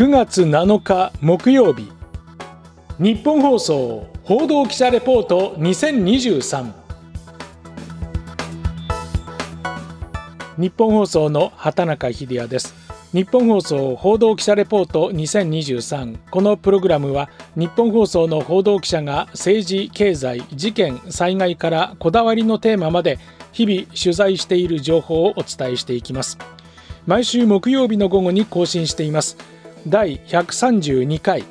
[0.00, 1.92] 9月7日木曜日。
[2.98, 6.72] 日本放送報道記者レポート2023
[10.56, 12.74] 日本放送の畑中秀也です。
[13.12, 23.18] 日本放送報道記者レポート2023このプログラムは日本放送の報道記者が政治経済事件災害からこだわりのテーマまで
[23.52, 26.38] 日々取材している情報をお伝えしていきます。
[27.06, 29.59] 毎週木曜日の午後に更新しています。
[29.86, 31.44] 第132回。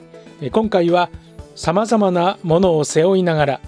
[0.52, 1.10] 今回は
[1.56, 3.62] さまざまなものを背負いながら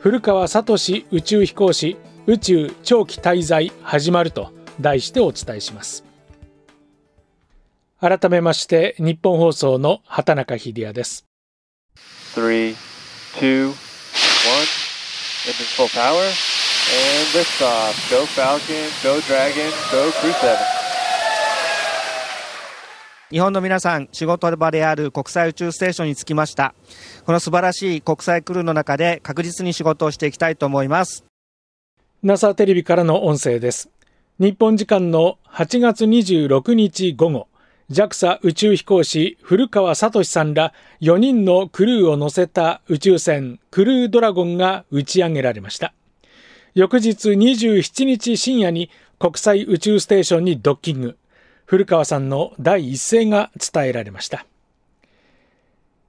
[0.00, 0.74] 古川聡
[1.10, 6.04] 宇宙飛行士宇宙長期滞在始まると題してお伝えします。
[8.00, 11.26] 改めまして日本放送の畑中秀也です。
[12.34, 12.74] 3
[13.40, 14.98] 2 1
[15.48, 16.22] engine full power.
[16.90, 18.10] And lift off.
[18.10, 18.90] Go Falcon.
[19.02, 19.70] Go Dragon.
[19.90, 20.77] Go Crew 7
[23.30, 26.74] 日本の皆さん、仕事場である国際宇宙ステーションに着きました。
[27.26, 31.26] この素晴らしい国際クルーの中で確実に仕事をしていきたいと思います。
[32.22, 33.90] NASA テレビからの音声です。
[34.38, 37.48] 日本時間の8月26日午後、
[37.90, 45.92] JAXA 宇宙飛行士古川聡さんら4人のクルーを乗せた宇宙船クルードラゴンが打ち上げられました。
[46.72, 51.18] 翌日27日深夜に国際宇宙ステーションにドッキング。
[51.68, 54.46] 古川さんの第一声が伝えられました。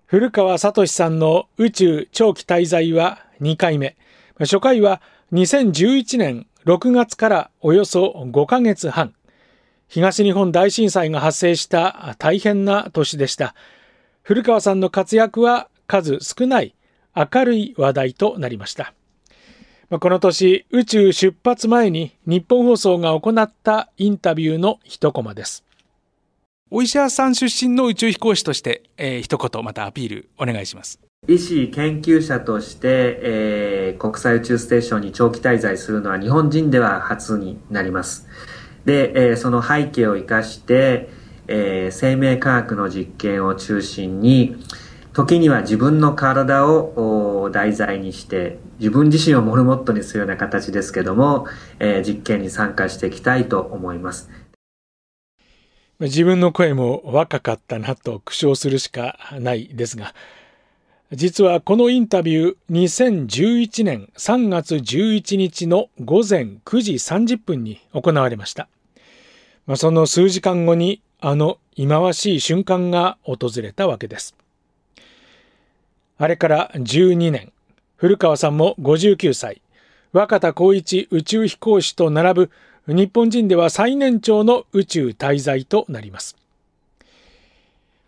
[0.05, 3.97] 古川聡さんの宇宙長期滞在は2回目。
[4.39, 5.01] 初回は
[5.33, 9.13] 2011年6月からおよそ5ヶ月半。
[9.89, 13.53] 東日本大震災が発生した大変な年でした。
[14.21, 16.73] 古川さんの活躍は数少ない
[17.13, 18.93] 明るい話題となりました。
[19.97, 25.63] この年、宇宙出発前に日本放送が行ったインタビューの一コマです。
[26.69, 30.99] お医者さん出身の宇宙飛行士として、えー、一言またアピールお願いします。
[31.27, 38.27] 医師研究者として、えー、国際宇宙ステーションに長期滞在するのは日本人では初になります。
[38.85, 41.09] で、えー、その背景を生かして、
[41.47, 44.55] えー、生命科学の実験を中心に、
[45.19, 51.45] 時には自分の体を題材にして自分自身をモルモットにするような形ですけども、
[51.79, 54.29] えー、実験に参加していきたいと思います。
[55.99, 60.15] 自分の声も若かったなと苦笑するしかないですが
[61.11, 68.69] 実はこのインタビュー2011年3月11日の午前9時30分に行われました、
[69.65, 74.38] まあ、その数時間後にあの忌まわしい瞬間が訪れたわけです。
[76.21, 77.53] あれから12年、
[77.95, 79.61] 古川さんも59歳、
[80.11, 82.51] 若田光一宇宙飛行士と並ぶ
[82.87, 86.35] 日本人では最年長の宇宙滞在となります。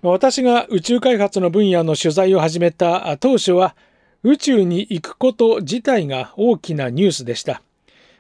[0.02, 3.78] 私が宇宙開発の分野の取材を始めた当初は
[4.24, 7.62] 宇宙に行くこと自体が大きなニュースでした。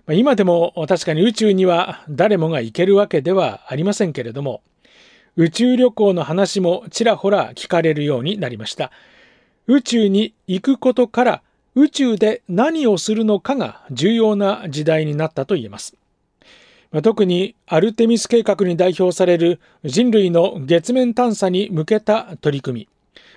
[0.07, 4.61] 今でも確かに宇宙には誰もが行けるわけではありませんけれども、
[5.35, 8.89] 宇宙旅行の話もちらほら聞かれるようになりました。
[9.71, 11.41] 宇宙に行くことから
[11.75, 15.95] 宇宙で何をするのかが重要な時代になったと言えます。
[17.03, 22.87] 特にアルテミス計画に代表される人類の月面探査に向けた取り組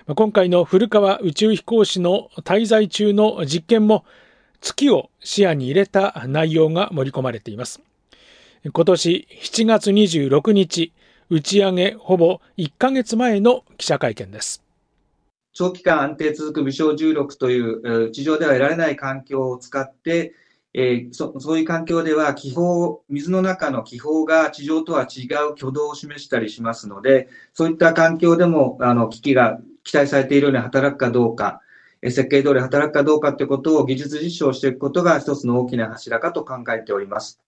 [0.07, 0.13] み。
[0.13, 4.03] 今回の古川宇宙飛行士の滞在中の実験も
[4.59, 7.81] 月を視野に入れた内容が盛り込まれています。
[8.65, 10.91] 今年7月26日、
[11.29, 14.64] 打ち上げほぼ1ヶ月前の記者会見です。
[15.55, 20.33] 長期間安定続く微小重力という、地上では得られない環境を使って、
[20.73, 31.61] えー、そそういう環境では気泡、水の中の気泡が地上とは違う挙動を示したりしますので、そういった環境でもあの機器が期待されているように働くかどうか、
[32.03, 37.39] 設計通り働くかどうかということを技術実証していくことが一つの大きな柱かと考えております。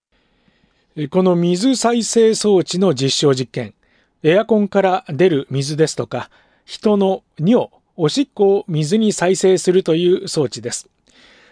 [1.10, 3.74] この水再生装置の実証実験、
[4.22, 6.30] エアコンから出る水ですとか、
[6.64, 7.68] 人の尿、
[8.00, 10.88] おしっこを水に再生するという装置です。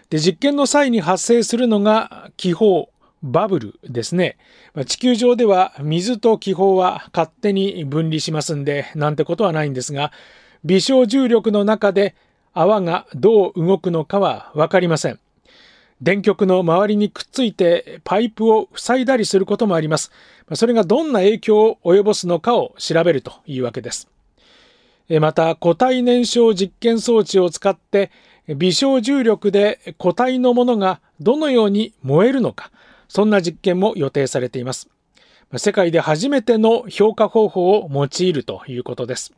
[0.09, 2.85] で実験の際に発生するのが気泡、
[3.21, 4.37] バブルですね。
[4.85, 10.13] 地球上では水と気泡は勝手に分離しますんで、なんてことはないんですが、
[10.63, 12.15] 微小重力の中で
[12.53, 15.19] 泡がどう動くのかはわかりません。
[16.01, 20.13] 電極の周りにくっついてパイプを塞いだりすることもあります。
[20.53, 24.07] それがどんな影響を及ぼすのかを調べるというわけです。
[25.19, 28.11] また固体燃焼実験装置を使って
[28.47, 32.71] 微小重力で固体のものがどのように燃えるのか
[33.07, 34.89] そんな実験も予定されています
[35.55, 39.33] 世界で初めての評価方法を用いるということです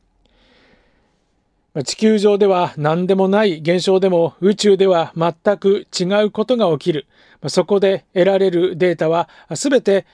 [1.85, 7.05] 地球上では何でもない現象でも宇宙では全く違うことが起きる。
[7.47, 10.05] そこで得られるデータは全て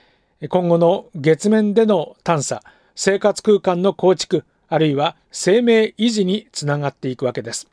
[0.49, 2.61] 今後の月面での探査、
[2.95, 7.67] 生活空間の構築、あるいは生命維持につながっていくわけです。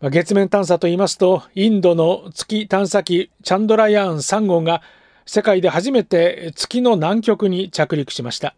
[0.00, 4.82] 月面探査と言いますと、インドの月探査機チャンドラヤーン3号が
[5.24, 8.54] 世界で初めて月の南極に着陸しました。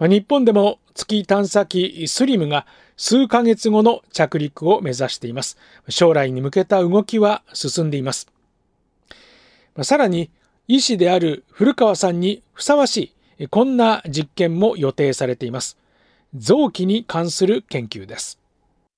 [0.00, 2.66] 日本でも月探査機スリムが
[2.96, 5.56] 数ヶ月後の着陸を目指しています。
[5.88, 8.28] 将来に向けた動きは進んでいます。
[9.82, 10.30] さらに、
[10.68, 15.76] 医師である古川さんにふさわしい、こんな実験も予定されています。
[16.36, 18.40] 臓器に関する研究です。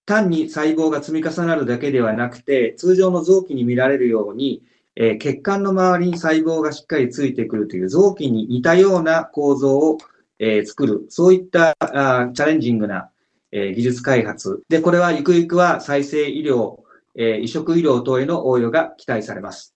[0.07, 4.63] 単に細胞が積み重なるだけではなくて、通常の臓器に見られるように、
[4.95, 9.99] えー、血管の周りに細胞がしっかりついてくるという臓器に似たような構造を、
[10.39, 13.11] えー、作る、そういったあチャレンジングな、
[13.53, 14.63] えー、技術開発。
[14.71, 16.79] で、これはゆくゆくは再生医療、
[17.19, 19.75] え移植医療等への応用が期待されます。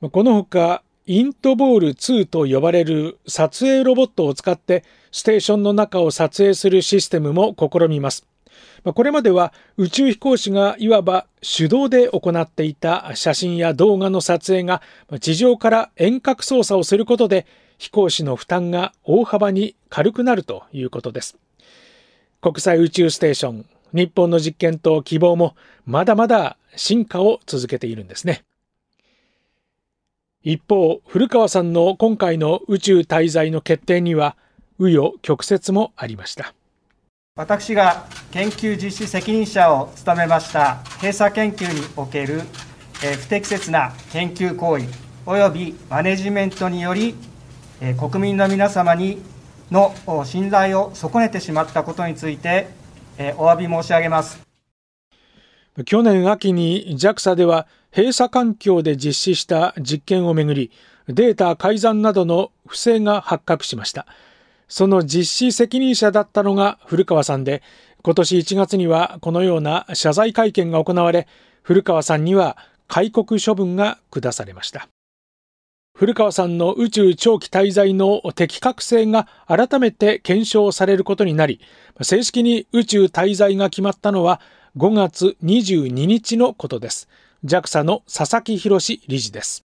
[0.00, 8.26] このほか、イントボール2と呼ばれる撮影ロボットを使ってステーションの中を撮影するシステムも試みます。
[8.84, 14.82] これまでは宇宙飛行士がいわば手動で行っていた写真や動画の撮影が
[15.18, 17.46] 地上から遠隔操作をすることで
[17.78, 21.38] 飛行士の負担が大幅に軽くなるということです。
[22.42, 25.56] 国際宇宙ステーション、日本の実験と希望も
[25.86, 28.42] まだまだ進化を続けているんですね。
[30.44, 34.36] 一方、古川さんの今回の宇宙滞在の決定には
[34.78, 36.54] 紆余曲折もありました。
[37.34, 42.42] 私が研究実施責任者を務めました閉鎖研究における、
[43.20, 44.86] 不適切な研究行為
[45.26, 47.16] 及びマネジメントにより、
[47.98, 49.20] 国民の皆様に
[49.72, 49.92] の
[50.24, 52.68] 信頼を損ねてしまったことについて、
[53.38, 54.47] お詫び申し上げます
[55.84, 60.70] 去年秋に JAXA では閉鎖環境で実施した実験をめぐり
[61.08, 64.06] データ改ざんなどの不正が発覚しました。
[64.68, 67.62] その実施責任者だったのが古川さんで、
[68.02, 71.26] 今年1月にはこのような謝罪会見が行われ、
[71.62, 74.88] 古川さんには戒告処分が下されました。
[75.94, 81.60] 古川さんの宇宙長期滞在の適格性が改めて検証されることになり、
[82.02, 84.40] 正式に宇宙滞在が決まったのは
[84.78, 87.08] 5月22日のことです。
[87.44, 88.78] JAXA の佐々木博
[89.08, 89.64] 理事です。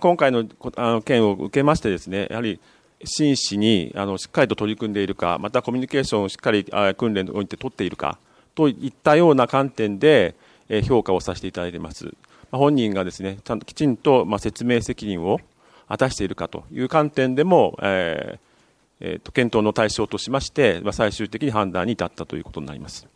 [0.00, 0.44] 今回の
[0.74, 2.58] あの件を受けましてですね、やはり
[3.04, 6.64] 真摯にあのしっかりと取り組んでいるか、またコミュニケーションをしっかり
[6.96, 8.18] 訓練において取っているか
[8.56, 10.34] といったような観点で
[10.68, 12.12] え評価をさせていただいています。
[12.50, 15.38] 本人がですねちゃんときちんとま説明責任を
[15.86, 23.06] 果たしているかという観点でも、えーえー、と検討の対象としまして、ま最終的に判断に至ったということになります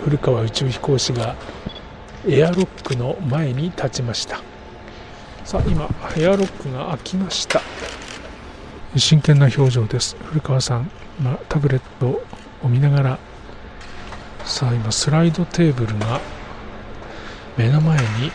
[0.00, 1.36] 古川宇宙飛行士が
[2.28, 4.40] エアロックの前に立ちました。
[5.44, 7.60] さあ今エアロックが開きました。
[8.96, 10.16] 真剣な表情です。
[10.24, 10.90] 古川さん、
[11.22, 12.22] まあ、タブレット
[12.62, 13.18] を見ながら
[14.44, 16.20] さあ今スライドテーブルが
[17.56, 18.32] 目の前に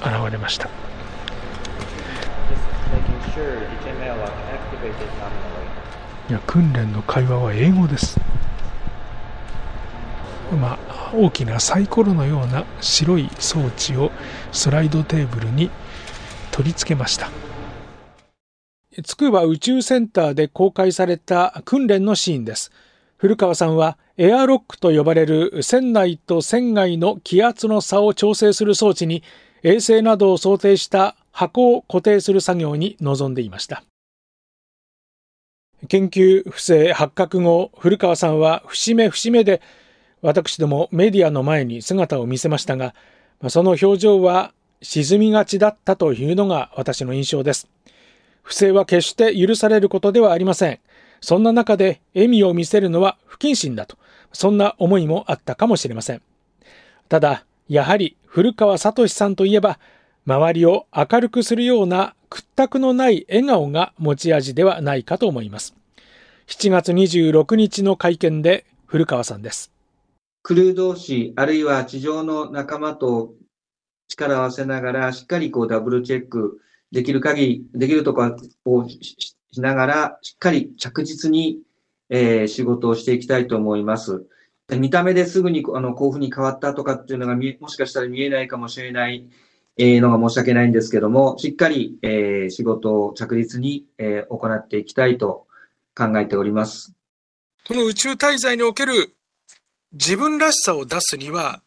[0.00, 0.68] 現れました。
[6.28, 8.18] いや訓練の会話は英語です
[10.52, 14.12] まあ、大きなサイコロのような白い装置を
[14.52, 15.70] スライドテーブルに
[16.52, 17.30] 取り付けました。
[19.04, 22.70] 筑波宇宙センターで公開された訓練のシーンです。
[23.16, 29.22] 古川さんはエアロックと呼ばれる船内と船外の気圧の差を調整する装置に
[29.62, 33.82] 衛星などを想定した箱を固定する作業に臨んでいました。
[35.88, 39.60] 研究不正発覚後古川さんは節目節目で
[40.26, 42.94] 私どもメディアの前に姿を見せましたが
[43.48, 44.52] その表情は
[44.82, 47.68] 沈みがちだったというのが私の印象です
[48.46, 50.78] 不正は決して許されることではありません。
[51.20, 53.98] そんな中で笑みを見せるのは不謹慎だと、
[54.32, 56.22] そんな思いもあったかもしれません。
[57.08, 59.80] ただ、やはり古川聡さんといえば、
[60.26, 65.74] 周りを明るくするような屈託のない笑顔が持ち味ではないかと思います。
[66.46, 69.72] 7月26日の会見で古川さんです。
[70.46, 73.34] クルー同士、あるいは地上の仲間と
[74.06, 76.60] 力を合わせながら、しっかりこうダブルチェック、
[76.92, 78.22] できる限り、できるとこ
[78.64, 81.58] ろをしながら、しっかり着実に、
[82.10, 84.24] えー、仕事をしていきたいと思います。
[84.70, 89.28] 見た目ですぐにあのこういうふうに変わったとかっていうのがもしかしたら見えないかもしれない
[89.76, 95.48] えのが申し訳ないんですけども、しっかり、えー、仕事を着実に、えー、行っていきたいと
[95.96, 96.94] 考えております。
[97.66, 99.15] この宇宙滞在における
[99.92, 101.62] 自分らしさを出すには、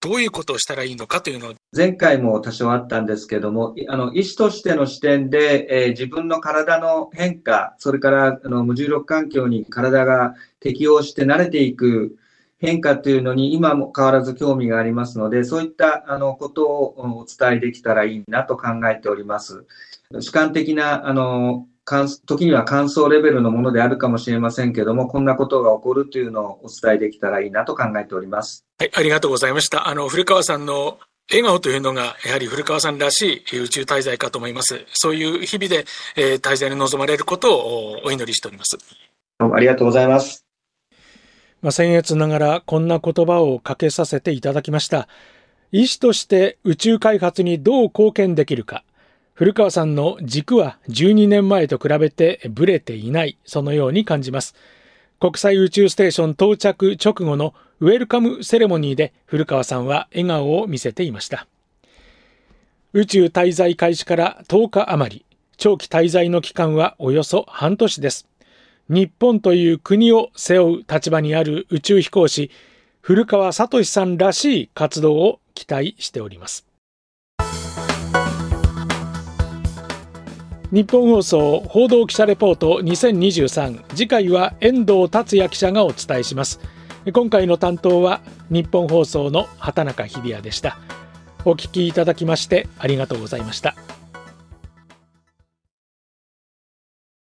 [0.00, 1.54] どういうことをしたらいいのかというのを。
[1.76, 12.16] 前回も多少あったんですけども、あの、医師としての視点で、えー、自分の体の変化、それからあの無重力環境に体が適応して慣れていく
[12.58, 19.66] 変化というのに今も変わらず興味がありますので、そういったあのことをお伝えできたらいいなと考えております。
[20.18, 21.66] 主観的なあの
[22.26, 28.64] 時には感想レベルのものであるかもしれませんけども、こんなことが起こるというのをお伝えできたらいいなと考えております。
[28.78, 29.88] はい、ありがとうございました。
[29.88, 30.98] あの、古川さんの
[31.30, 34.84] 笑顔というのが、やはり古川さんらしい宇宙滞在かと思います。
[34.92, 35.84] そういう日々で、
[36.16, 38.78] えー、滞在に臨まれることをお祈りしております。
[39.38, 40.44] どうもありがとうございます。
[41.62, 45.08] まあ、僭越ながらこんな言葉をかけさせていただきました。
[45.72, 48.82] 医師として宇宙開発にどう貢献できるか。
[49.40, 54.54] 古川さんの軸は12年前と比べてブレていない、そのように感じます。
[55.18, 61.46] 国際宇宙ステーション到着直後のウェルカムセレモニーで古川さんは笑顔を見せていました。
[62.92, 65.24] 宇宙滞在開始から10日余り、
[65.56, 68.28] 長期滞在の期間はおよそ半年です。
[68.90, 72.50] 日本という国を背負う立場にある宇宙飛行士、
[73.00, 76.69] 古川聡さんらしい活動を期待しております。
[80.72, 86.60] 日本放送報道記者レポート2023次回は遠藤達也記者がお伝えします。
[87.12, 90.78] 今回の担当は日本放送の畑中日比谷でした。
[91.44, 93.74] お聞きいただきましてありがとうございました。